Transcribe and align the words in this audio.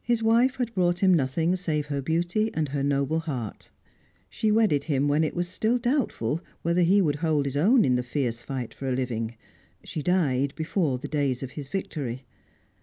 His 0.00 0.22
wife 0.22 0.56
had 0.56 0.74
brought 0.74 1.00
him 1.00 1.12
nothing 1.12 1.54
save 1.54 1.88
her 1.88 2.00
beauty 2.00 2.50
and 2.54 2.70
her 2.70 2.82
noble 2.82 3.18
heart. 3.18 3.70
She 4.30 4.50
wedded 4.50 4.84
him 4.84 5.06
when 5.06 5.22
it 5.22 5.36
was 5.36 5.48
still 5.50 5.76
doubtful 5.76 6.40
whether 6.62 6.80
he 6.80 7.02
would 7.02 7.16
hold 7.16 7.44
his 7.44 7.58
own 7.58 7.84
in 7.84 7.94
the 7.94 8.02
fierce 8.02 8.40
fight 8.40 8.72
for 8.72 8.88
a 8.88 8.92
living; 8.96 9.36
she 9.84 10.02
died 10.02 10.54
before 10.56 10.96
the 10.96 11.08
days 11.08 11.42
of 11.42 11.50
his 11.50 11.68
victory. 11.68 12.24